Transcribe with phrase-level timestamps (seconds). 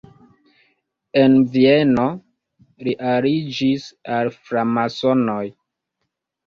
[1.23, 2.07] En Vieno
[2.89, 3.87] li aliĝis
[4.19, 5.43] al framasonoj.